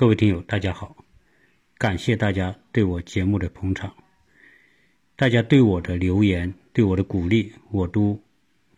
[0.00, 0.96] 各位听友，大家好，
[1.76, 3.94] 感谢大家对我节目的捧场，
[5.14, 8.18] 大家对我的留言、对我的鼓励，我都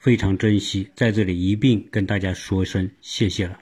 [0.00, 3.60] 非常珍惜，在这里一并跟大家说一声谢谢了。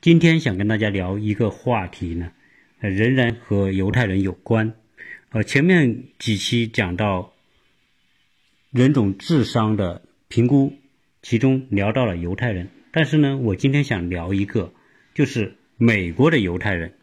[0.00, 2.32] 今天想跟大家聊一个话题呢，
[2.78, 4.72] 仍然和犹太人有关。
[5.28, 7.34] 呃，前面几期讲到
[8.70, 10.72] 人种智商的评估，
[11.20, 14.72] 其中聊到了犹太人，但是呢，我今天想聊一个，
[15.12, 16.94] 就是美国的犹太人。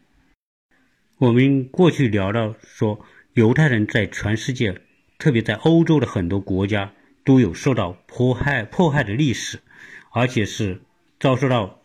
[1.18, 4.74] 我们过去聊到说，犹太人在全世界，
[5.18, 9.60] 特别在欧洲的很多国家，都有受到迫害、迫害的历史，
[10.12, 10.80] 而且是
[11.18, 11.82] 遭受到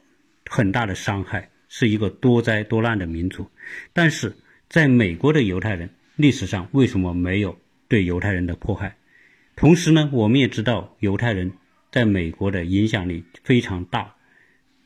[0.49, 3.45] 很大的伤害，是一个多灾多难的民族。
[3.91, 4.33] 但是
[4.69, 5.89] 在美国的犹太人。
[6.15, 7.59] 历史上为什么没有
[7.89, 8.95] 对犹太人的迫害？
[9.57, 11.51] 同时呢，我们也知道犹太人
[11.91, 14.15] 在美国的影响力非常大，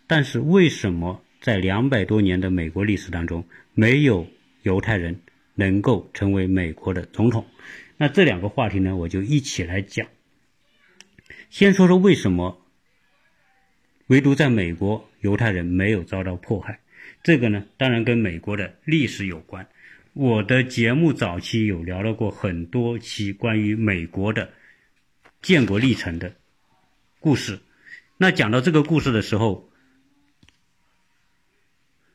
[0.08, 4.28] 但是为什么在两百多年的美国历史当中，没有
[4.64, 5.22] 犹太人
[5.56, 7.46] 能够成为美国的总统？
[7.98, 10.08] 那这两个话题呢，我就一起来讲。
[11.50, 12.62] 先说说为什么
[14.08, 16.80] 唯独在美国犹太人没有遭到迫害？
[17.24, 19.68] 这个呢，当然跟美国的历史有关。
[20.14, 24.52] 我的节目早期有聊到过很多期关于美国的
[25.42, 26.36] 建国历程的
[27.20, 27.60] 故事。
[28.18, 29.69] 那讲到这个故事的时候，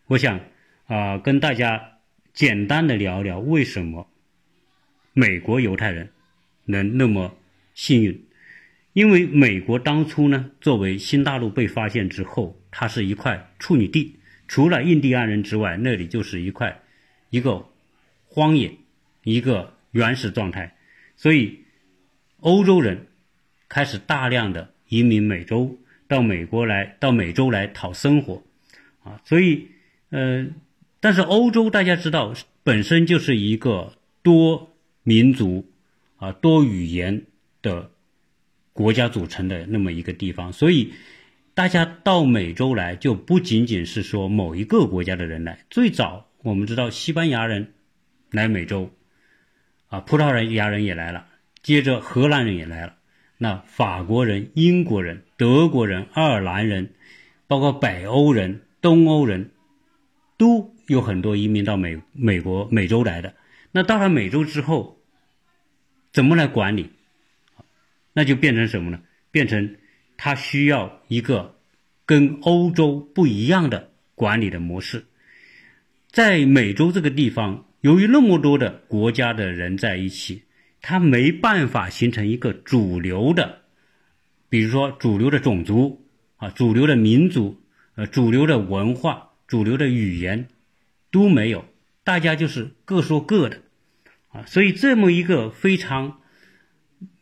[0.06, 0.40] 我想
[0.86, 1.98] 啊，跟大家
[2.32, 4.08] 简单的聊聊为什么
[5.12, 6.10] 美国犹太人
[6.66, 7.36] 能那么
[7.74, 8.24] 幸运。
[8.92, 14.16] 因为美国当初呢，作为新大陆被发现之后，它是一块处女地，
[14.46, 16.80] 除了印第安人之外，那里就是一块
[17.30, 17.66] 一个。
[18.26, 18.78] 荒野，
[19.22, 20.74] 一个原始状态，
[21.14, 21.60] 所以
[22.40, 23.06] 欧洲人
[23.68, 28.42] 开始大量的移民美洲，到美国来，到美洲来讨生活，
[29.04, 29.68] 啊，所以，
[30.14, 30.46] 呃，
[31.00, 35.66] 但是欧洲大家知道本身就是一个多民族
[36.18, 37.24] 啊、多语言
[37.62, 37.90] 的
[38.72, 40.92] 国家组成的那么一个地方，所以
[41.52, 47.72] 大家到美洲来就不仅仅是说某一个国家的人来，最早我们知道西班牙人。
[48.30, 48.90] 来美洲，
[49.88, 51.26] 啊，葡萄牙人也来了，
[51.62, 52.96] 接着荷兰人也来了，
[53.38, 56.94] 那法国人、英国人、德国人、爱尔兰人，
[57.46, 59.50] 包括北欧人、东欧人，
[60.36, 63.34] 都有很多移民到美美国美洲来的。
[63.72, 65.00] 那到了美洲之后，
[66.12, 66.90] 怎么来管理？
[68.12, 69.00] 那就变成什么呢？
[69.30, 69.76] 变成
[70.16, 71.56] 他需要一个
[72.06, 75.06] 跟欧洲不一样的管理的模式，
[76.08, 77.66] 在美洲这个地方。
[77.80, 80.44] 由于那么多的国家的人在一起，
[80.80, 83.64] 他没办法形成一个主流的，
[84.48, 86.06] 比如说主流的种族
[86.36, 87.60] 啊，主流的民族，
[87.96, 90.48] 呃，主流的文化，主流的语言
[91.10, 91.64] 都没有，
[92.02, 93.62] 大家就是各说各的，
[94.28, 96.20] 啊，所以这么一个非常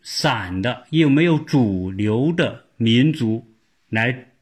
[0.03, 3.47] 散的又没有主流的民族
[3.89, 4.33] 来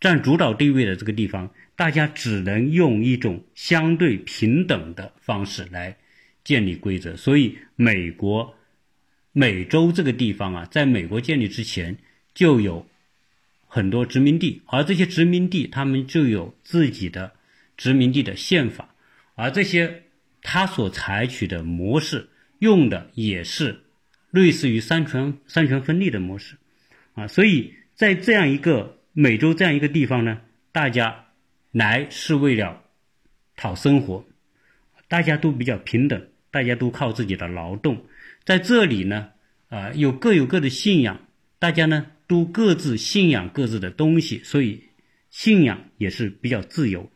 [0.00, 1.50] 占主导地位的这个地方。
[1.76, 5.96] 大家只能用一种相对平等的方式来
[6.44, 8.54] 建立规则，所以美国
[9.32, 11.96] 美洲这个地方啊，在美国建立之前
[12.34, 12.86] 就有
[13.70, 17.32] 很多殖民地，而这些殖民地他们就有自己的
[17.76, 18.94] 殖民地的宪法，
[19.34, 20.02] 而这些
[20.42, 23.84] 他所采取的模式用的也是
[24.30, 26.56] 类似于三权三权分立的模式
[27.14, 30.40] 啊，所以在这样一个美洲这样一个地方呢，
[30.72, 31.24] 大家。
[31.72, 32.82] 来是为了
[33.54, 34.24] 讨生活，
[35.06, 38.06] 大家都比较平等，大家都靠自己的劳动，
[38.44, 39.28] 在这里呢，
[39.68, 41.28] 啊，有各有各的信仰，
[41.60, 44.84] 大家呢都各自信仰各自的东西，所以
[45.30, 47.10] 信仰也是比较自由，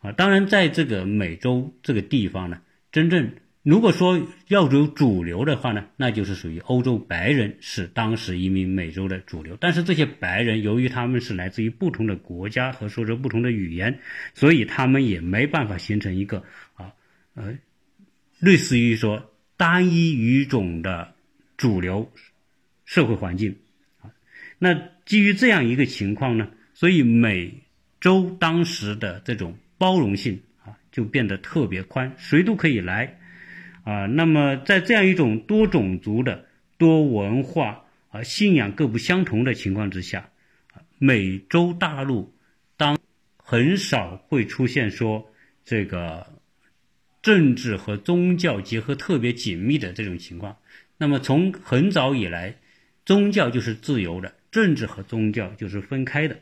[0.00, 2.60] 啊，当然在这个美洲这个地方呢，
[2.92, 3.32] 真正。
[3.62, 9.56] 如果说要有主流的话呢，那就是属于欧洲白人是当时移民美洲的主流。
[9.58, 13.98] 但是这些白人由于他们是来自于不同的国家和说着不同的语言，
[14.34, 16.44] 所以他们也没办法形成一个
[16.74, 16.92] 啊
[17.34, 17.58] 呃
[18.38, 21.14] 类似于说单一语种的
[21.56, 22.10] 主流
[22.84, 23.56] 社会环境。
[24.58, 27.62] 那基于这样一个情况呢，所以美
[28.00, 33.18] 洲当时的这种包容性啊就变得特别宽，谁都可以来。
[33.84, 36.46] 啊，那么在这样一种多种族的、
[36.76, 40.28] 多文化啊、信仰各不相同的情况之下，
[40.98, 42.34] 美洲大陆
[42.76, 42.98] 当
[43.36, 45.32] 很少会出现说
[45.64, 46.26] 这个
[47.22, 50.58] 政治和宗教结合特别紧密的这种情况。
[50.98, 52.56] 那么从很早以来，
[53.06, 56.40] 宗教就是自由的，政治和宗教就是分开的。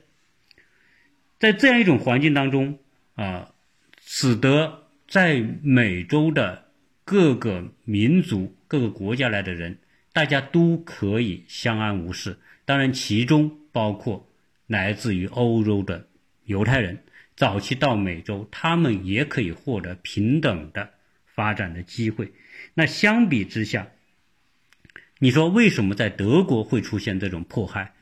[1.38, 2.78] 在这样一种环境当中
[3.14, 3.52] 啊，
[4.00, 6.70] 使得在美洲的
[7.04, 9.78] 各个民族、各个国家来的人，
[10.12, 12.38] 大家都可以相安无事。
[12.64, 14.28] 当然，其中包括
[14.66, 16.08] 来自于欧洲的
[16.44, 17.04] 犹太人，
[17.36, 20.90] 早期到美洲，他们也可以获得平等的
[21.26, 22.32] 发展的机会。
[22.74, 23.88] 那相比之下，
[25.18, 27.92] 你说为什么在德国会出现这种迫害？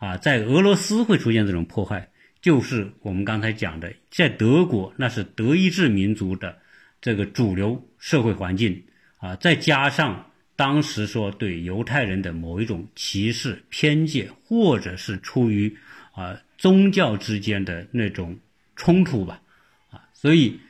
[0.00, 2.08] 啊，在俄罗斯会出现这种破坏，
[2.40, 6.58] 就是我们刚才讲的，在德国那是德意志民族的
[7.02, 8.82] 这个主流社会环境
[9.18, 15.76] 啊，再加上当时说对犹太人的某一种歧视偏见，或者是出于
[16.14, 18.38] 啊宗教之间的那种
[18.76, 19.42] 冲突吧，
[19.90, 20.60] 啊，所以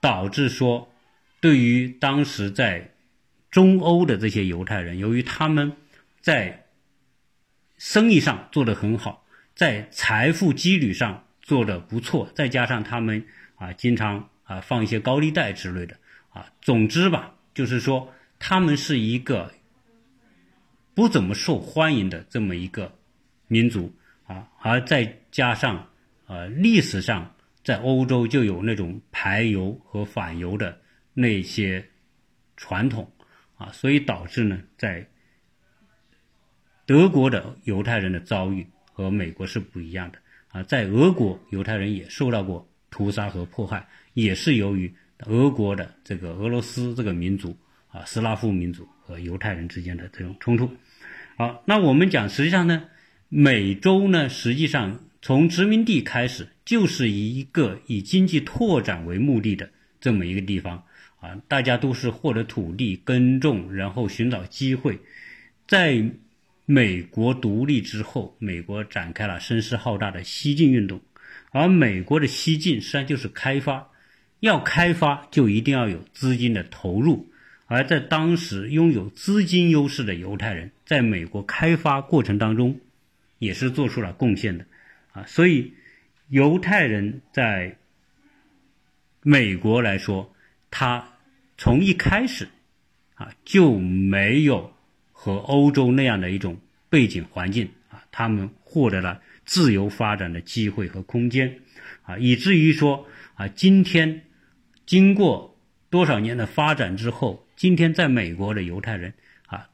[0.00, 0.92] 导致说，
[1.40, 2.92] 对于当时在
[3.52, 5.72] 中欧的这些犹太人，由于他们
[6.20, 6.65] 在
[7.78, 13.26] 生意上做得很好，在财富积累上做得不错，再加上他们
[13.56, 15.96] 啊经常啊放一些高利贷之类的
[16.30, 19.52] 啊，总之吧，就是说他们是一个
[20.94, 22.96] 不怎么受欢迎的这么一个
[23.46, 23.94] 民族
[24.26, 25.90] 啊，而再加上
[26.26, 30.80] 呃历史上在欧洲就有那种排犹和反犹的
[31.12, 31.90] 那些
[32.56, 33.12] 传统
[33.58, 35.06] 啊，所以导致呢在。
[36.86, 40.18] 德国的犹太人的遭遇和美国是不一样的
[40.52, 44.94] 啊，在俄国犹太人也受到过屠杀和迫害，也是由于
[45.26, 50.70] 俄国的这个俄罗斯这个民族啊，斯拉夫民族和犹太人之间的这种冲突。
[51.36, 52.84] 好，那我们讲，实际上呢，
[53.28, 59.68] 美洲呢，实际上从殖民地开始就是一个以经济拓展为目的的
[60.00, 60.84] 这么一个地方
[61.18, 65.00] 啊，大家都是获得土地耕种，然后寻找机会，
[65.66, 66.12] 在。
[66.68, 71.00] 美国独立之后，美国展开了声势浩大的西进运动，
[71.52, 73.88] 而美国的西进实际上就是开发，
[74.40, 77.30] 要开发就一定要有资金的投入，
[77.66, 82.80] 而在当时拥有资金优势的犹太人，在美国开发过程当中，
[83.38, 84.66] 也是做出了贡献的，
[85.12, 85.72] 啊，所以
[86.30, 87.76] 犹太人在
[89.22, 90.34] 美国来说，
[90.68, 91.12] 他
[91.56, 92.48] 从一开始
[93.14, 94.75] 啊就没有。
[95.26, 96.56] 和欧洲那样的一种
[96.88, 101.58] 背景环境啊，他们获得了自由发展的机会和空间，
[102.04, 104.22] 啊，以至于说啊，今天
[104.86, 105.58] 经过
[105.90, 109.14] 多少年的发展之后，今天在美国的犹太人
[109.46, 109.68] 啊，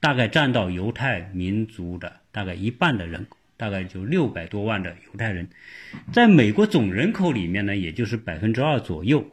[0.00, 3.26] 大概占到犹太民族的大概一半的人，
[3.58, 5.50] 大概就六百多万的犹太人，
[6.14, 9.30] 在美国总人口里面呢，也就是百分之二左右。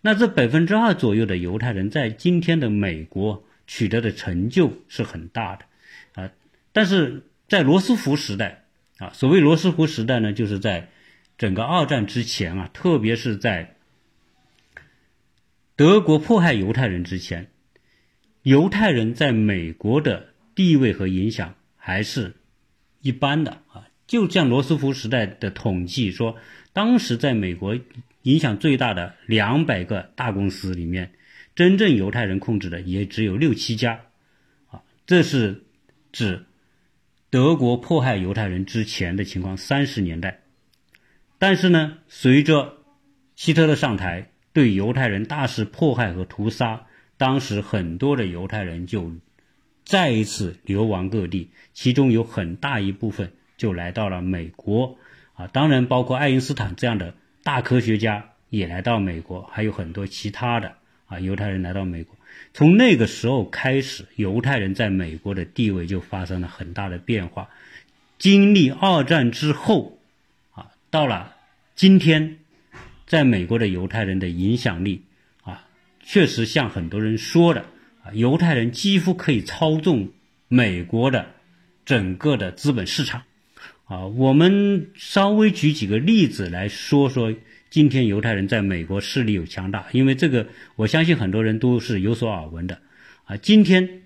[0.00, 3.44] 那这百分之二左右的犹太人在今天的美国。
[3.66, 5.64] 取得的成就是很大的，
[6.22, 6.30] 啊，
[6.72, 8.64] 但是在罗斯福时代，
[8.98, 10.90] 啊，所谓罗斯福时代呢，就是在
[11.38, 13.76] 整个二战之前啊，特别是在
[15.76, 17.50] 德国迫害犹太人之前，
[18.42, 22.34] 犹太人在美国的地位和影响还是
[23.00, 23.88] 一般的啊。
[24.06, 26.36] 就像罗斯福时代的统计说，
[26.74, 27.78] 当时在美国
[28.22, 31.12] 影响最大的两百个大公司里面。
[31.54, 34.00] 真正犹太人控制的也只有六七家，
[34.70, 35.62] 啊，这是
[36.10, 36.46] 指
[37.30, 39.56] 德国迫害犹太人之前的情况。
[39.56, 40.40] 三十年代，
[41.38, 42.78] 但是呢，随着
[43.36, 49.12] 希特勒上台，对犹太人大肆迫害和屠杀，当时很多的犹太人就
[49.84, 54.98] 再一次流亡各地，其中有很大一部分就来到了美国，
[55.34, 60.78] 啊，当然包括爱因斯坦这样的大科学家也来到美国，还有很多其他的。
[61.14, 62.16] 啊，犹太人来到美国，
[62.52, 67.48] 从那个时候开始，犹太人在美国的地位就发生了很大的变化。
[68.18, 69.98] 经历二战之后，
[70.54, 71.36] 啊，到了
[71.76, 72.38] 今天，
[73.06, 75.02] 在美国的犹太人的影响力，
[75.42, 75.64] 啊，
[76.02, 77.60] 确实像很多人说的，
[78.02, 80.08] 啊，犹太人几乎可以操纵
[80.48, 81.26] 美国的
[81.84, 83.22] 整个的资本市场。
[83.84, 87.32] 啊，我们稍微举几个例子来说说。
[87.74, 92.78] 今天犹太人在美国势力有强大，因为这个我相信很多人都是有所耳闻的，
[93.24, 94.02] 啊，今天，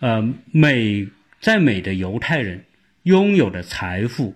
[0.00, 1.08] 呃，美
[1.40, 2.66] 在美的犹太人
[3.04, 4.34] 拥有的财富，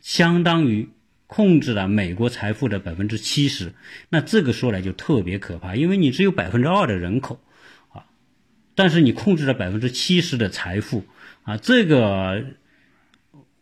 [0.00, 0.88] 相当于
[1.26, 3.74] 控制了美国财富的百分之七十，
[4.08, 7.38] 那这个说来就特别可怕，因为你只有百分之二的人口，
[7.90, 8.06] 啊，
[8.74, 11.04] 但是你控制了百分之七十的财富，
[11.42, 12.46] 啊，这个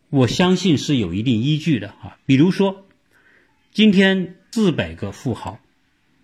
[0.09, 2.87] 我相信是有一定依据的啊，比如说
[3.73, 4.35] 今天。
[4.55, 5.59] 四百个富豪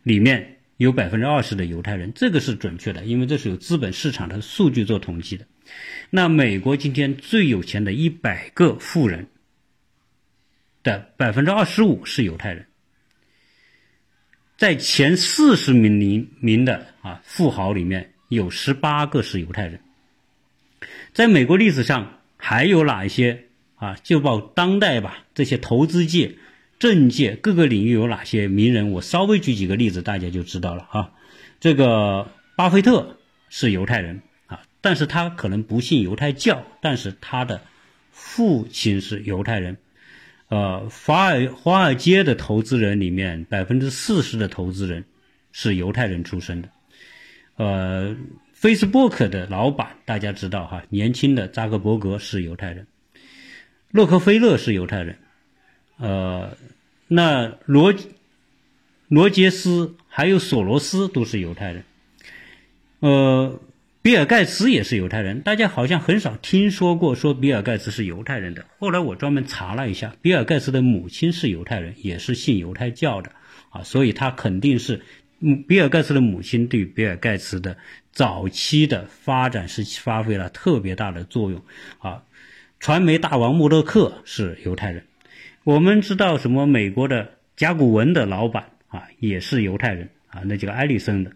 [0.04, 5.46] 里面有百分之二十的犹太人，这个是准确的，因为这是有资本市场的数据做统计的。
[6.10, 9.28] 那美国今天最有钱的一百个富人
[10.82, 12.68] 的百分之二十五是犹太人，
[14.56, 19.82] 在前四十名名的啊富豪里面有十八个是犹太人。
[21.12, 23.96] 在美国历史上还有哪一些啊？
[23.96, 26.38] 就报当代吧，这些投资界、
[26.82, 28.90] 政界各个领域有哪些名人？
[28.90, 31.12] 我稍微举几个例子，大家就知道了啊。
[31.60, 33.18] 这个巴菲特
[33.50, 37.62] 是犹太人啊，但是他可能不信犹太教，但是他的
[38.10, 39.78] 父亲是犹太人。
[40.48, 45.06] 呃，华尔华尔街的投资人里面，百分之四十的投资人
[45.52, 46.70] 是犹太人出身的。
[47.58, 48.16] 呃。
[48.60, 52.86] Facebook 的老板大家知道哈，年轻的扎克伯格是犹太人，
[53.90, 55.18] 洛克菲勒是犹太人，
[56.02, 56.58] 呃，
[57.08, 57.94] 那罗
[59.08, 61.84] 罗杰斯还有索罗斯都是犹太人，
[63.00, 63.60] 呃，
[64.02, 68.66] 比尔盖茨也是犹太人，大家好像很少听说过说比尔盖茨是犹太人的。
[68.80, 73.32] 后来我专门查了一下，比尔盖茨的母亲是犹太人，也是信犹太教的
[73.70, 75.02] 啊，所以他肯定是。
[75.44, 77.76] 嗯，比尔盖茨的母亲对比尔盖茨的
[78.12, 81.60] 早期的发展是发挥了特别大的作用
[81.98, 82.22] 啊。
[82.80, 85.04] 传媒大王默多克是犹太人，
[85.64, 86.66] 我们知道什么？
[86.66, 91.32] 美国的甲骨文的老板啊也是犹太人啊，那叫艾利森的。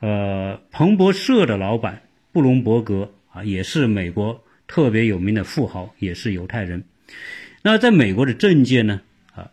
[0.00, 6.84] 呃，彭博社的老板布隆伯格啊也是美国特别有名的富豪，也是犹太人。
[7.62, 9.00] 那在美国的政界呢
[9.34, 9.50] 啊，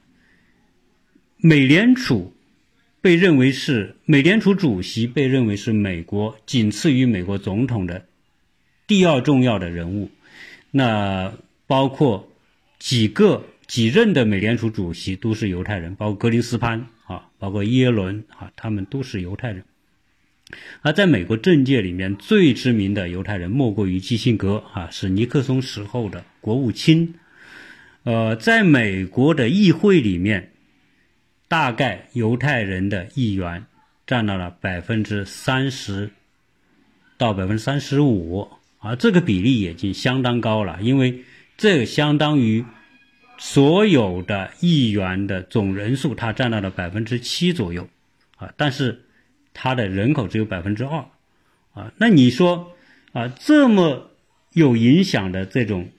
[1.38, 2.32] 美联储。
[3.02, 8.08] 被认为是美联储主席，被认为是美国仅次于美国总统的
[8.88, 10.10] 第二重要的人物。
[10.72, 11.32] 那
[11.68, 12.28] 包括
[12.80, 19.64] 几个几任的美联储主席都是犹太人，包括格林斯潘啊，包括耶伦啊，他们都是犹太人。
[20.82, 27.16] 而在美国政界里面最知名的犹太人莫过于基辛格啊，是尼克松时候的国务卿。
[28.04, 30.52] 呃，在美国的议会里面。
[31.48, 33.68] 大概犹太人的议员
[34.08, 36.10] 占到了百分之三十
[37.20, 41.24] 到百分之三十五，啊，这个比例已经相当高了，因为
[41.56, 42.66] 这相当于
[43.38, 47.88] 所有的议员的总人数，它占到了百分之七左右，
[48.38, 49.06] 啊，但是
[49.54, 51.06] 它的人口只有百分之二，
[51.74, 52.74] 啊，那你说
[53.14, 54.12] 啊，这么
[54.54, 55.90] 有影响的这种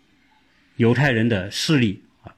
[0.76, 2.34] 犹太人的势力啊。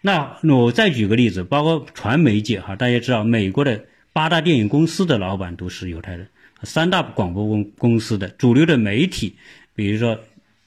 [0.00, 6.28] 那我再举个例子，包括传媒界哈，大家知道美国的八大电影公司的老板都是犹太人，
[6.62, 9.36] 三大广播公公司的主流的媒体，
[9.74, 10.16] 比如说《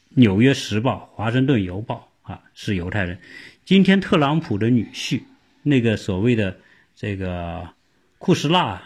[0.10, 3.20] 纽约时报》《华盛顿邮报》啊，是犹太人。
[3.66, 5.24] 今天特朗普的女婿，
[5.62, 6.60] 那个所谓的
[6.96, 7.70] 这个
[8.18, 8.82] 库什纳，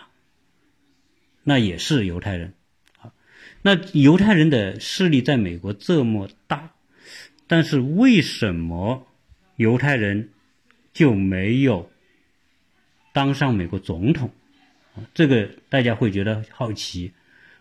[1.43, 2.53] 那也是犹太人。
[3.01, 3.11] 啊，
[3.61, 6.71] 那犹太人的势力在美国这么大，
[7.47, 9.07] 但是为什么
[9.55, 10.29] 犹太人？
[10.93, 11.91] 就没有
[13.13, 14.31] 当上美国总统，
[15.13, 17.13] 这个大家会觉得好奇，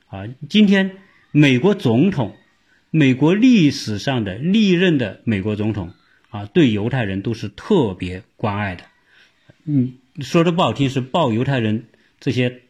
[0.07, 0.97] 啊，今天
[1.33, 2.35] 美国总统，
[2.91, 5.93] 美国历史上的历任的美国总统，
[6.37, 8.85] 啊，对犹太人都是特别关爱的，
[9.65, 11.87] 嗯，说的不好听是抱犹太人
[12.21, 12.63] 这些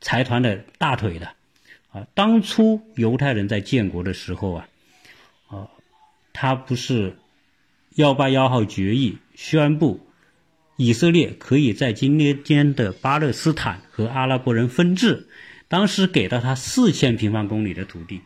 [0.00, 1.34] 财团的大腿的，
[1.90, 4.68] 啊，当初犹太人在建国的时候啊，
[5.48, 5.68] 啊，
[6.32, 7.16] 他不是。
[7.96, 10.06] 幺八幺号决议宣布，
[10.76, 15.26] 以色列可以在今天的巴勒斯坦和阿拉伯人分治。
[15.66, 18.20] 当时给到他四千平方公里的土地，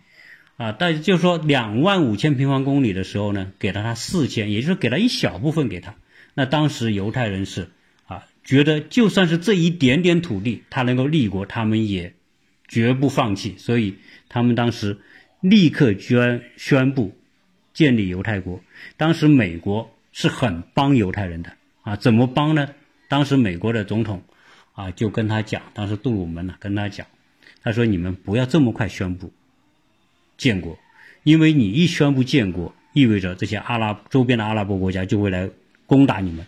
[0.57, 5.95] 啊，但就说两万五千平方公里的时候呢，给了他四千，也就是给了一小部分给他。
[6.35, 7.71] 那当时犹太人是
[8.07, 12.15] 啊，觉得就算是这一点点土地，他能够立国，他们也
[12.69, 13.55] 绝不放弃。
[13.59, 13.97] 所以
[14.29, 14.99] 他们当时
[15.41, 17.17] 立刻宣宣布。
[17.73, 18.63] 建立犹太国，
[18.97, 22.69] 当时美国是很帮犹太人的啊，怎么帮呢？
[23.09, 24.23] 当时美国的总统
[24.75, 27.09] 啊就跟他讲，当时杜鲁门呢跟他讲，
[27.65, 29.33] 他说你们不要这么快宣布
[30.37, 30.79] 建国，
[31.23, 35.51] 因为你一宣布建国，意味着这些阿拉周边的阿拉伯国家就会来
[35.87, 36.47] 攻打你们，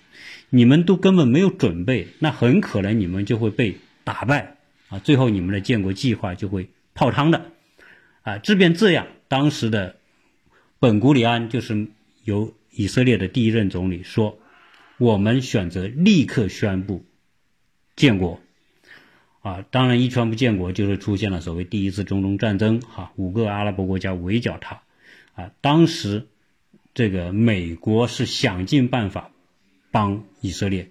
[0.51, 4.57] 你们都根本没有准备，那很可能你们就会被打败
[4.89, 7.53] 啊，最后你们的建国计划就会泡汤的
[8.23, 9.97] 啊，即便这样，当时的。
[10.79, 11.89] 本古里安就是
[12.25, 14.39] 由以色列的第一任总理说
[15.01, 17.07] ：“我们选择立刻宣布
[17.97, 18.39] 建国。”
[19.47, 22.81] 啊，当然一宣布建国，就是出现了所谓第一次中东战争。
[22.81, 24.83] 哈，五个阿拉伯国家围剿他。
[25.37, 26.27] 啊，当时
[26.95, 29.31] 这个美国是想尽办法
[29.93, 30.91] 帮以色列。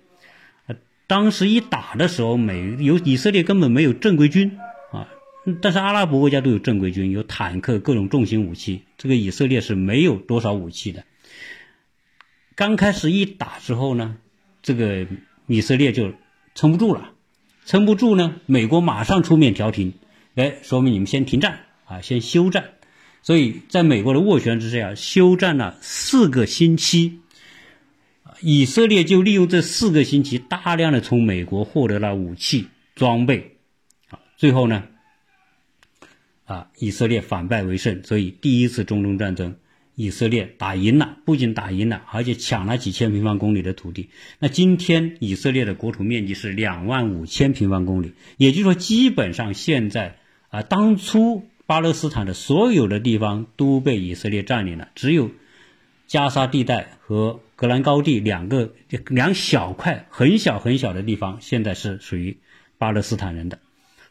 [1.05, 4.57] 当时一打的时候，美有以色列根本没有正规军
[4.93, 5.09] 啊。
[5.61, 8.83] 但是阿拉伯国家都有正规军，有坦克、各种重型武器。
[8.97, 11.03] 这个以色列是没有多少武器的。
[12.55, 14.15] 刚开始一打之后呢，
[14.61, 15.05] 这个
[15.45, 16.13] 以色列就
[16.55, 17.11] 撑不住了，
[17.65, 19.93] 撑不住呢，美国马上出面调停，
[20.35, 22.71] 哎，说明你们先停战啊，先休战。
[23.23, 27.21] 所以，在美国的斡旋之下，休战了四个星期，
[28.39, 33.57] 以色列就利用这四个星期，大量的从美国获得了武器装备，
[34.09, 34.83] 啊，最后呢，
[36.45, 38.03] 啊，以色列反败为胜。
[38.03, 39.55] 所以，第一次中东战争，
[39.95, 44.09] 以色列打赢了，不仅打赢了，而且抢了几千平方公里的土地。
[44.39, 50.17] 那今天，以色列的国土面积是两万五千平方公里，也就是说，基本上现在
[50.49, 51.47] 啊，当初。
[51.67, 55.31] 巴勒斯坦的所有的地方都被以色列占领了，只有
[56.05, 58.71] 加沙地带和格兰高地两个
[59.07, 62.37] 两小块很小很小的地方，现在是属于
[62.77, 63.57] 巴勒斯坦人的，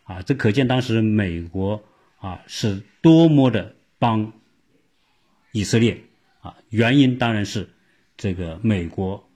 [0.03, 1.85] 啊，这可见当时美国
[2.19, 4.33] 啊是多么的帮
[5.55, 6.03] 以色列
[6.43, 7.71] 啊，原因当然是
[8.17, 9.31] 这个美国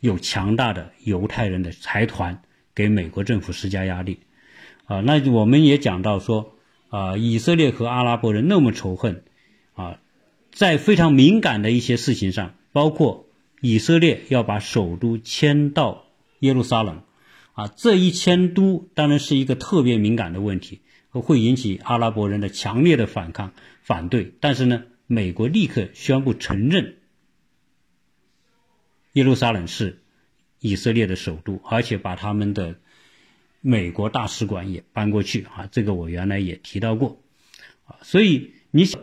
[0.00, 2.42] 有强大的犹太人的财团
[2.74, 4.20] 给美国政府施加压力，
[4.86, 6.54] 啊，那我们也讲到说。
[6.88, 9.24] 啊，以色列和阿拉伯人那么仇恨，
[9.74, 9.98] 啊，
[10.52, 13.26] 在非常敏感的一些事情上，包括
[13.60, 16.04] 以色列要把首都迁到
[16.38, 17.02] 耶路撒冷，
[17.54, 20.80] 啊，这一迁都当然是一个特别敏感的问题，
[21.10, 23.52] 会引起阿拉伯人的强烈的反抗
[23.82, 24.32] 反对。
[24.40, 26.96] 但是呢，美国立刻宣布承认
[29.12, 30.02] 耶路撒冷是
[30.60, 32.76] 以色列的首都，而且把他们的。
[33.62, 37.20] 美国大使馆也搬过去啊，这个我原来也提到过，
[37.86, 39.00] 啊，所以你想，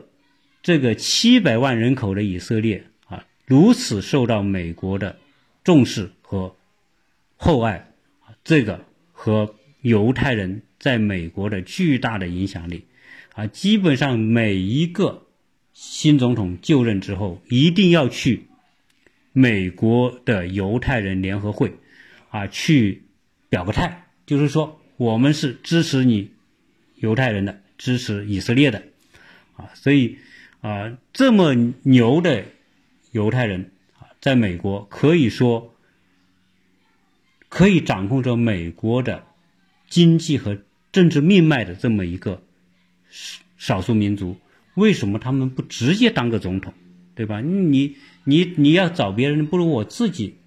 [0.62, 5.20] 这个七百万人口的以色列啊，如此受到美国的
[5.66, 6.56] 重视和
[7.36, 7.92] 厚爱，
[8.46, 12.88] 这个和犹太人在美国的巨大的影响力，
[13.34, 15.23] 啊，基本上每一个
[15.74, 18.46] 新总统就任之后，一定要去
[19.32, 21.74] 美国的犹太人联合会，
[22.30, 23.04] 啊，去
[23.50, 24.08] 表个态。
[24.26, 26.32] 就是说，我们是支持你
[26.96, 28.84] 犹太人的，支持以色列的，
[29.56, 30.18] 啊，所以
[30.62, 32.46] 啊，这么牛的
[33.12, 35.76] 犹太人啊，在美国可以说
[37.50, 39.26] 可以掌控着美国的
[39.90, 40.58] 经济和
[40.92, 42.42] 政治命脉的这么一个
[43.58, 44.38] 少数民族，
[44.76, 46.74] 为什么他们不直接当个总统，
[47.16, 47.42] 对吧？
[47.42, 50.38] 你你你要找别人，不如我自己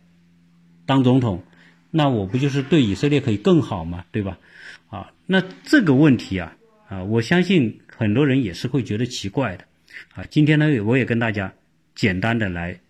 [0.84, 1.44] 当总统。
[1.92, 4.04] 那我不就是对以色列可以更好吗？
[4.10, 4.38] 对吧？
[4.88, 6.56] 啊，那这个问题啊，
[6.88, 9.64] 啊，我相信很多人也是会觉得奇怪的，
[10.14, 11.54] 啊，今天呢，我也跟大家
[11.94, 12.80] 简单的来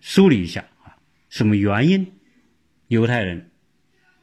[0.00, 0.98] 梳理一下啊，
[1.30, 2.12] 什么原因
[2.88, 3.50] 犹太人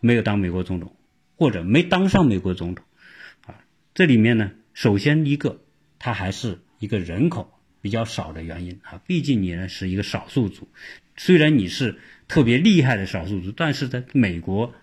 [0.01, 0.95] 没有当美国总统，
[1.35, 2.85] 或者没当上美国总统，
[3.47, 3.55] 啊，
[3.95, 5.61] 这里面呢，首先一个，
[5.99, 10.67] 它还是一个人口比较少的原因啊，毕竟你呢是一个少数族，
[11.15, 11.99] 虽然你是。
[12.27, 14.73] 特别厉害的少数族，但是在美国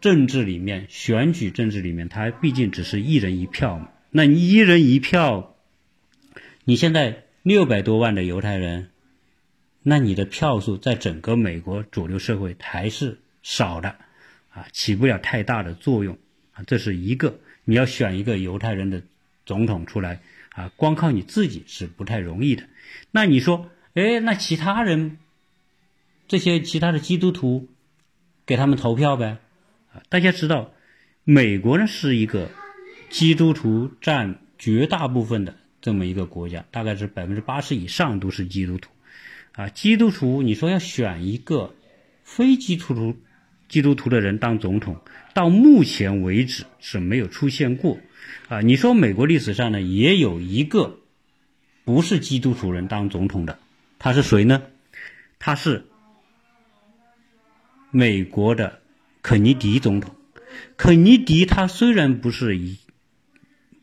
[0.00, 3.90] 政治里面，选举政治里面，它毕竟只是一人一票嘛。
[4.10, 5.54] 那你一人一票，
[6.64, 8.90] 你现在六百多万的犹太人，
[9.84, 13.90] 那你的票数在整个美国主流社会还是少的，
[14.50, 16.18] 啊，起不了太大的作用
[16.54, 16.64] 啊。
[16.66, 19.00] 这是一个，你要选一个犹太人的
[19.46, 20.20] 总统出来
[20.50, 22.64] 啊，光靠你自己是不太容易的。
[23.10, 25.18] 那你说，哎，那其他人？
[26.28, 27.68] 这些其他的基督徒
[28.46, 29.38] 给他们投票呗，
[29.92, 30.72] 啊，大家知道，
[31.24, 32.50] 美国呢是一个
[33.08, 38.90] 基督徒占绝大部分的这么一个国家，大概是百分之八十以上都是基督徒，
[39.54, 41.74] 啊，基督徒你说要选一个
[42.22, 43.16] 非基督徒
[43.70, 45.00] 基督徒的人当总统，
[45.32, 47.98] 到目前为止是没有出现过，
[48.48, 50.98] 啊，你说美国历史上呢也有一个
[51.84, 53.58] 不是基督徒人当总统的，
[53.98, 54.60] 他是谁呢？
[55.38, 55.86] 他是。
[57.92, 58.80] 美国的
[59.20, 60.14] 肯尼迪总统，
[60.76, 62.78] 肯尼迪他虽然不是一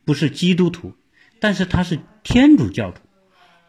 [0.06, 0.94] 不是基督徒，
[1.42, 3.02] 但是他是天主教徒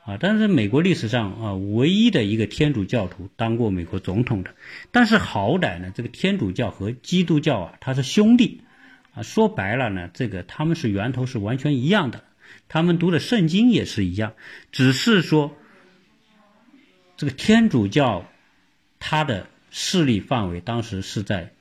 [0.09, 0.17] 啊。
[0.19, 4.55] 但是美国历史上啊，唯一的一个天主教徒当过美国总统的。
[4.91, 8.63] 但是好歹呢，这个天主教和基督教啊，他是兄弟
[9.13, 9.23] 啊。
[9.23, 12.25] 说白了呢，这个他们是源头是完全一样的，
[12.69, 14.33] 他们读的圣经也是一样，
[14.73, 15.55] 只是说
[17.17, 18.25] 这个天主教
[18.99, 19.47] 他的。
[19.71, 21.53] 势力范围当时是在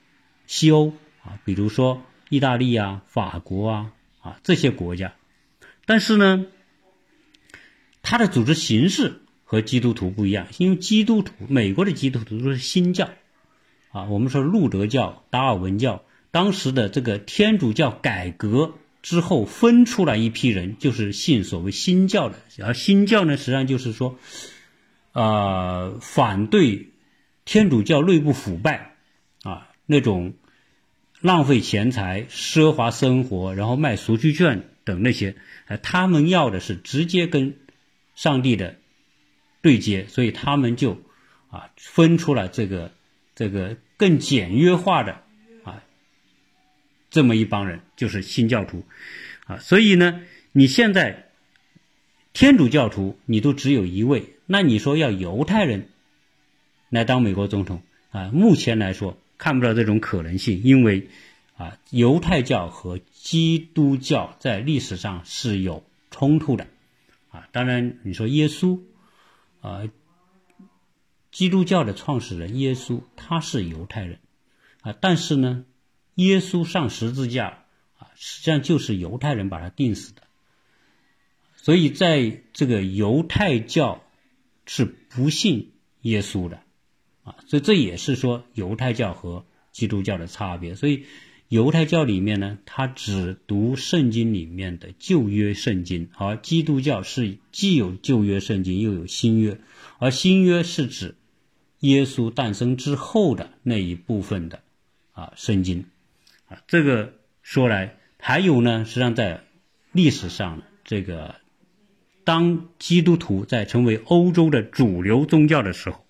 [0.45, 0.93] 西欧
[1.25, 5.13] 啊，比如说意大利啊、法国啊啊这些国家，
[5.85, 6.45] 但是呢，
[8.09, 13.09] 它的组织形式和基督徒不一样，因为基督徒美国的基督徒都是新教
[13.91, 24.17] 啊，我们说路德教、达尔文教，当时的这个天主教改革之后分出来一批人，就是信所谓新教的，而新教呢，实际上就是说，
[25.11, 26.91] 呃，反对。
[27.43, 28.95] 天主教内部腐败，
[29.43, 30.33] 啊，那种
[31.21, 35.35] 浪费钱财、奢华生活，然后卖赎罪券等那些，
[35.67, 37.55] 呃，他们要的是直接跟
[38.17, 38.75] 上帝的
[39.61, 40.99] 对接，所以他们就
[41.51, 42.91] 啊分出了这个
[43.35, 45.21] 这个更简约化的
[45.63, 45.83] 啊
[47.11, 48.83] 这么一帮人，就是新教徒
[49.45, 49.59] 啊。
[49.59, 51.29] 所以呢，你现在
[52.33, 55.89] 天主教徒你都只有一位，那你说要犹太人
[56.89, 58.31] 来当美国总统啊？
[58.33, 61.09] 目前来说看不到这种可能性，因为
[61.55, 66.65] 啊犹太教和基督教在历史上是有冲突的。
[67.29, 68.81] 啊，当然，你说耶稣，
[69.61, 69.83] 啊，
[71.31, 74.19] 基督教的创始人耶稣他是犹太人，
[74.81, 75.65] 啊，但是呢，
[76.15, 77.65] 耶稣上十字架
[77.97, 80.23] 啊，实际上就是犹太人把他钉死的，
[81.55, 84.03] 所以在这个犹太教
[84.65, 86.61] 是不信耶稣的，
[87.23, 91.05] 啊，所以这也是说犹太教和基督教的差别，所以。
[91.49, 99.57] 犹太教里面呢，他只读圣经里面的旧约圣经，而基督教是既有旧约圣经又有新约，
[99.97, 101.15] 而新约是指
[101.79, 104.61] 耶稣诞生之后的那一部分的
[105.13, 105.85] 啊圣经
[106.49, 106.61] 啊。
[106.67, 109.45] 这个说来还有呢，实际上在
[109.93, 111.35] 历史上，这个
[112.25, 116.03] 当基督徒在成为欧洲的主流宗教的时候，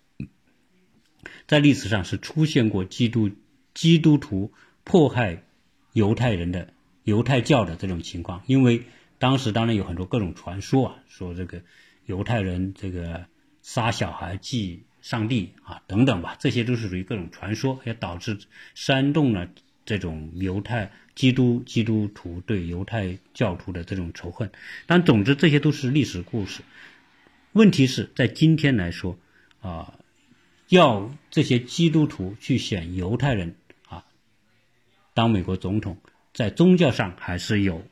[1.46, 3.30] 在历史上是出现过基督
[3.76, 4.52] 基督徒。
[4.88, 5.44] 迫害
[5.92, 6.74] 犹太人的
[7.04, 8.84] 犹太教的这种情况，因为
[9.20, 11.62] 当时当然有很多各种传说啊，说这个
[12.06, 13.26] 犹太人这个
[13.62, 18.40] 杀小孩祭上帝啊等等吧，这些都是属于各种传说，也导致
[18.76, 19.50] 煽动了
[19.84, 24.52] 这种犹太基督基督徒对犹太教徒的这种仇恨。
[24.86, 26.62] 但总之这些都是历史故事。
[27.52, 29.20] 问题是在今天来说
[29.60, 29.96] 啊，
[30.70, 33.56] 要这些基督徒去选犹太人。
[35.18, 35.98] 当美国总统，
[36.32, 37.84] 在宗教上还是有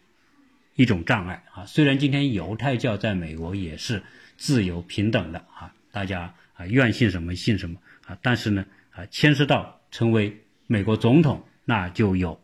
[0.76, 1.66] 一种障碍啊。
[1.66, 4.04] 虽然今天犹太教在美国也是
[4.38, 12.40] 自由平等的啊，大家啊愿信什么信什么啊，但是呢啊，牵涉到成为美国总统，那就有，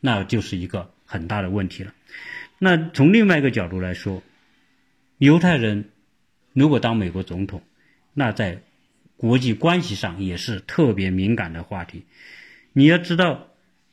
[0.00, 1.94] 那就是一个很大的问题了。
[2.58, 4.22] 那从另外一个角度来说，
[5.16, 5.88] 犹太人
[6.52, 7.62] 如果当美国总统，
[8.12, 8.60] 那在
[9.16, 12.04] 国际关系上也是特别敏感的话题。
[12.74, 13.47] 你要知道。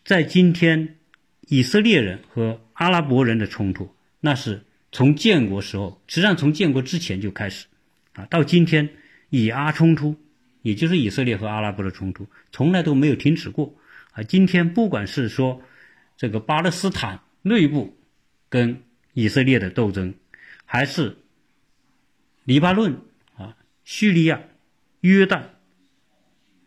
[0.06, 0.98] 在今天，
[1.42, 7.66] 以色列人和阿拉伯人的冲突，那是从建国时候，实际上从建国之前就开始，
[8.14, 8.92] 啊，到今天
[9.32, 10.16] 以阿冲突，
[10.62, 13.74] 也就是以色列和阿拉伯的冲突，从来都没有停止过，
[14.12, 15.64] 啊，今天不管是说
[16.18, 17.98] 这个巴勒斯坦内部
[18.48, 20.14] 跟以色列的斗争，
[20.66, 21.18] 还是
[22.44, 23.02] 黎巴嫩
[23.38, 24.44] 啊、叙利亚、
[25.02, 25.46] 约旦，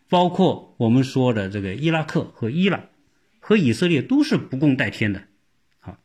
[0.08, 2.86] 包括我们说的这个伊拉克和伊朗。
[3.48, 5.26] 和以色列都是不共戴天的，
[5.80, 5.98] 好。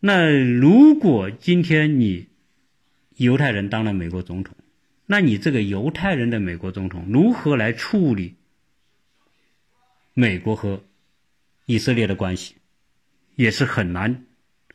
[0.00, 2.26] 那如果今天你
[3.14, 4.56] 犹太人当了美国总统，
[5.06, 8.34] 那你这个犹太人的美国总统如何来处理
[10.12, 10.82] 美国和
[11.66, 12.56] 以色列的关系，
[13.36, 14.24] 也是很难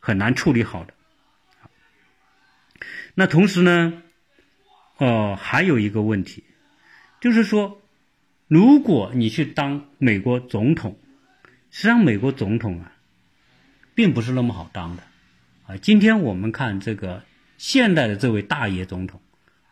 [0.00, 0.94] 很难处理好的。
[3.14, 4.02] 那同时呢，
[4.96, 6.42] 哦，还有一个问题，
[7.20, 7.82] 就是说，
[8.48, 10.98] 如果你去当美国总统，
[11.76, 12.90] 实际上，美国总统啊，
[13.94, 15.02] 并不是那么好当的，
[15.66, 17.22] 啊，今天我们看这个
[17.58, 19.20] 现代的这位大爷总统，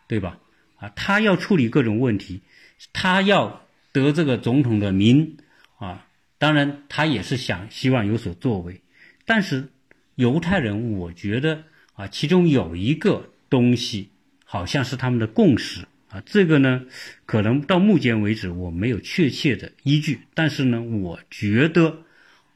[0.05, 0.37] 对吧？
[0.75, 2.41] 啊，他要处理各种问题，
[2.93, 5.37] 他要得这个总统的名，
[5.79, 6.05] 啊，
[6.37, 8.81] 当然他也是想希望有所作为。
[9.25, 9.69] 但是
[10.13, 11.63] 犹太人，我觉得
[11.95, 14.11] 啊，其中有一个东西
[14.43, 15.87] 好像是他们的共识。
[16.09, 16.85] 啊，这个呢，
[17.25, 22.03] 可能到目前为止我没有确切的依据，但是呢，我觉得，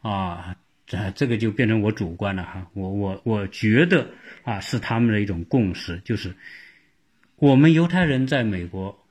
[0.02, 4.10] 啊，这这个就变成我主观了哈，我我我觉得
[4.44, 6.36] 啊，是他们的一种共识，就是
[7.38, 9.04] 我们犹太人在美国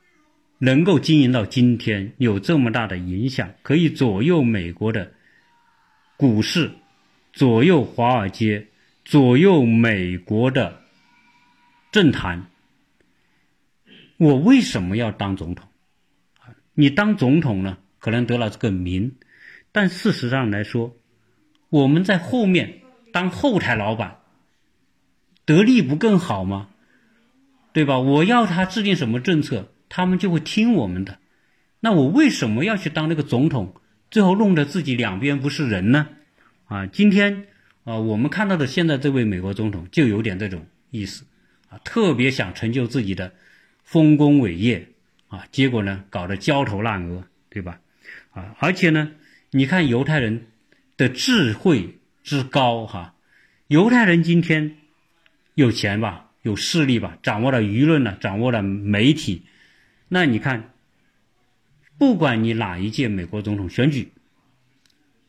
[0.59, 5.13] 能够经营到今天，有这么大的影响，可以左右美国的
[6.17, 6.71] 股市，
[7.33, 8.69] 左右华尔街，
[9.05, 10.81] 左右美国的
[11.91, 12.47] 政坛。
[14.19, 15.69] 我为什么要当总统？
[16.75, 19.17] 你当总统呢，可能得了这个名，
[19.73, 20.97] 但事实上来说，
[21.71, 22.81] 我们在后面
[23.13, 24.19] 当后台老板，
[25.45, 26.69] 得利不更好吗？
[27.73, 28.01] 对吧？
[28.01, 31.19] 我要他制定什么政策，他们就会听我们的。
[31.79, 33.75] 那我为什么要去当那个总统？
[34.11, 36.09] 最后弄得自己两边不是人呢？
[36.65, 37.47] 啊，今天
[37.85, 41.25] 啊，我们看到的现在这位美国总统就有点这种意思
[41.69, 43.33] 啊，特别想成就自己的。
[43.91, 44.87] 丰功伟业
[45.29, 47.81] 啊，结果呢，搞得焦头烂额，对吧？
[48.33, 49.13] 啊，而且呢，
[49.51, 50.49] 你看犹太人
[50.99, 53.15] 的智慧之高哈，
[53.67, 54.77] 犹太人今天
[55.55, 59.45] 有钱吧，有势力吧，掌握了舆论呢，掌握了媒体，
[60.09, 60.75] 那你看，
[61.97, 64.13] 不管你哪一届美国总统选举，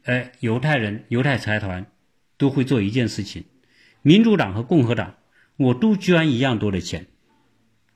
[0.04, 1.86] 哎，犹太人、犹太财团
[2.38, 3.46] 都会做一件事情，
[4.02, 5.16] 民主党和共和党，
[5.56, 7.08] 我都捐一样多的钱，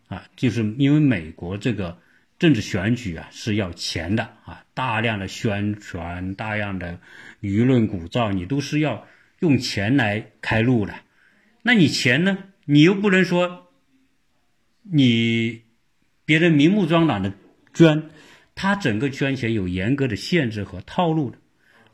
[0.07, 1.99] 啊，就是因为美国这个。
[2.39, 6.99] 政治选举啊是要钱的啊，大量的宣传、大量的
[7.39, 9.07] 舆论鼓噪，你都是要
[9.39, 10.93] 用钱来开路的。
[11.61, 12.37] 那你钱呢？
[12.65, 13.71] 你又不能说
[14.81, 15.61] 你
[16.25, 17.33] 别人明目张胆的
[17.73, 18.09] 捐，
[18.55, 21.37] 他整个捐钱有严格的限制和套路的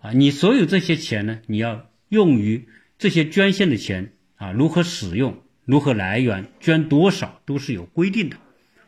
[0.02, 0.14] 啊。
[0.14, 8.38] 你所有这些钱呢，你要用于这些捐献的钱啊，如何使用、如何来源、捐多少都是有规定的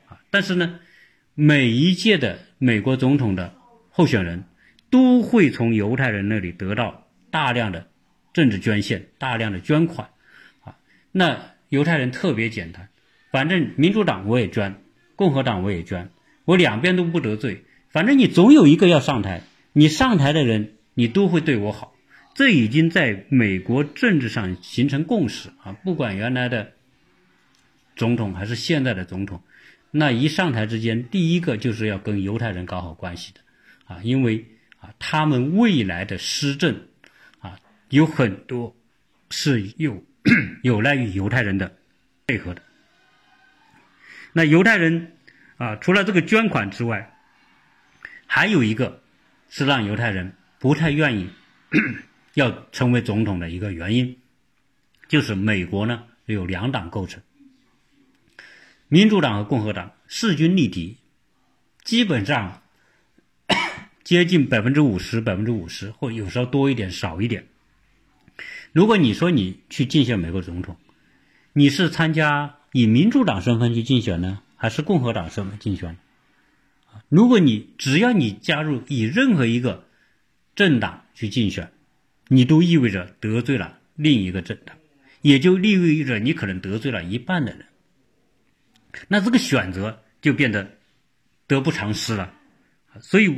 [0.07, 0.19] 啊。
[0.29, 0.79] 但是呢。
[1.33, 3.55] 每一届的美国总统的
[3.89, 4.43] 候选人，
[4.89, 7.87] 都会从犹太人那里得到大量的
[8.33, 10.09] 政治捐献、大量的捐款，
[10.61, 10.75] 啊，
[11.13, 12.89] 那犹太人特别简单，
[13.31, 14.75] 反正民主党我也捐，
[15.15, 16.09] 共和党我也捐，
[16.43, 19.41] 我两边都不得罪，反正你总有一个要上台，
[19.71, 21.90] 你上台的人你都会对我好，
[22.33, 26.71] 这已经在美国政治上形成共识啊，不管原来的
[27.95, 29.43] 总统还是现在的总统。
[29.91, 33.41] 那一上台之间，第一个就是要跟犹太人搞好关系的，
[33.93, 34.45] 啊，因为
[34.79, 36.87] 啊，他们未来的施政，
[37.39, 38.73] 啊，有很多
[39.29, 40.01] 是有
[40.63, 41.75] 有赖于犹太人的
[42.25, 42.61] 配合的。
[44.31, 45.11] 那犹太人
[45.57, 47.13] 啊，除了这个捐款之外，
[48.25, 49.03] 还有一个
[49.49, 51.29] 是让犹太人不太愿意
[52.33, 54.17] 要成为总统的一个原因，
[55.07, 57.21] 就是美国呢有两党构成。
[58.87, 60.97] 民主党和共和党势均力敌，
[61.83, 62.61] 基本上
[64.03, 67.47] 接近百分之五十、百分之五十，或有时候多一点、少一点。
[68.73, 70.77] 如果你说你去竞选美国总统，
[71.53, 75.97] 你是参加以民主党身份去竞选呢，还是共和党身份竞选？
[77.07, 79.85] 如果你只要你加入以任何一个
[80.55, 81.71] 政党去竞选，
[82.33, 84.77] 你都意味着得罪了另一个政党，
[85.21, 87.65] 也就意味着你可能得罪了一半的人。
[89.09, 90.71] 那这个选择就变得
[91.45, 92.33] 得不偿失了，
[93.01, 93.35] 所以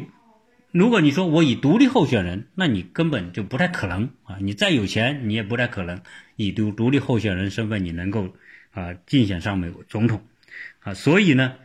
[0.72, 4.38] 如果你说我以独立候选人，那你根本就不太可能啊！
[4.40, 6.04] 你再有钱，你也不太可能
[6.36, 8.36] 以独独立候选人身份你能够
[8.74, 10.24] 啊竞选上美国总统
[10.82, 10.94] 啊！
[10.94, 11.56] 所以呢，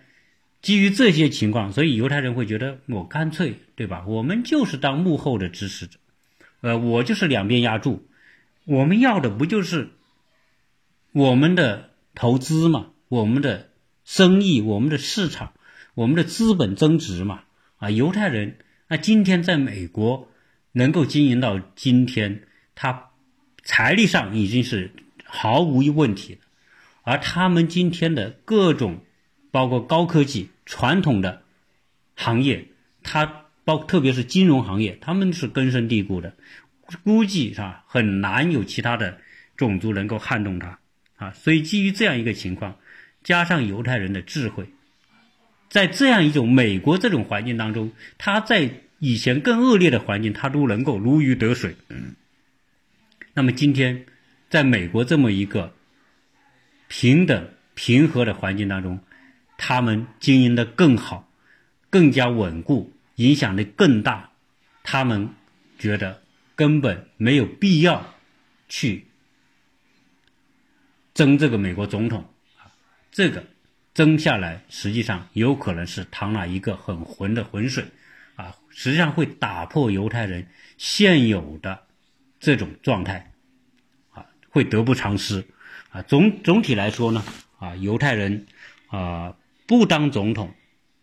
[0.63, 4.07] 基于这些情况，所以犹太人会觉得我干脆对吧？
[4.07, 5.99] 我们就是当幕后的支持者，
[6.61, 8.07] 呃，我就是两边压住，
[8.65, 9.91] 我们要的不就是
[11.13, 13.69] 我们的投资嘛，我们的。
[14.11, 15.53] 生意，我们的市场，
[15.93, 17.43] 我们的资本增值嘛，
[17.77, 20.31] 啊，犹太人那今天在美国
[20.73, 22.45] 能够经营到今天，
[22.75, 23.11] 他
[23.63, 24.93] 财力上已经是
[25.27, 26.41] 毫无问题了，
[27.03, 29.01] 而他们今天的各种，
[29.51, 31.43] 包括高科技、传统的
[32.15, 32.69] 行业，
[33.03, 36.33] 它包特别是金融行业，他们是根深蒂固的，
[37.05, 39.19] 估计是吧，很难有其他的
[39.59, 40.79] 种族能够撼动它，
[41.17, 42.77] 啊，所以基于这样一个情况。
[43.23, 44.71] 加上犹太人的智慧，
[45.69, 51.77] 在这样一种美国这种环境当中，他在以前更恶劣的环境，他都能够如鱼得水。
[53.35, 54.07] 那么今天，
[54.49, 55.75] 在美国这么一个
[56.87, 59.01] 平等平和的环境当中，
[59.59, 61.31] 他们经营的更好，
[61.91, 64.33] 更加稳固，影响力更大。
[64.83, 65.29] 他们
[65.79, 66.23] 觉得
[66.57, 68.15] 根本没有必要
[68.69, 69.07] 去
[71.13, 72.25] 争这个美国总统
[72.57, 72.73] 啊。
[73.13, 73.45] 这个
[73.93, 77.85] 争下来，实际上有可能是淌了一个很浑的浑水，
[78.37, 80.47] 啊，实际上会打破犹太人
[80.79, 81.83] 现有的
[82.41, 83.33] 这种状态，
[84.13, 85.45] 啊，会得不偿失，
[85.91, 87.23] 啊，总总体来说呢，
[87.59, 88.47] 啊，犹太人
[88.87, 90.55] 啊不当总统，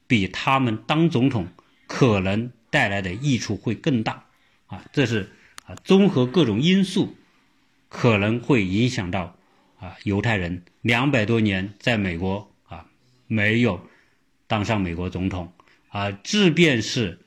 [0.08, 1.48] 比他们当总统
[1.96, 4.26] 可能带来的益处会更大，
[4.68, 5.30] 啊，这是
[5.66, 7.16] 啊综合各种因素，
[7.88, 9.38] 可能会影响到。
[9.80, 12.86] 啊，犹太人两百多年在美国啊，
[13.28, 13.88] 没有
[14.48, 15.54] 当上美国总统
[15.90, 17.20] 啊，即便是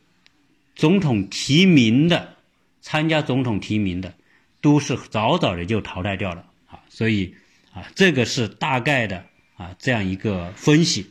[0.74, 2.36] 总统提名的，
[2.82, 4.14] 参加总统提名的，
[4.60, 6.80] 都是早早的就淘汰掉了啊。
[6.90, 7.34] 所以
[7.72, 9.24] 啊，这个是大概的
[9.56, 11.10] 啊这样一个分析。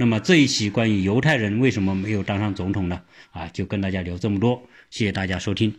[0.00, 3.02] 那么这一期关于犹太人为什么没有当上总统呢？
[3.32, 5.74] 啊，就跟大家聊这么多，谢谢大家收听。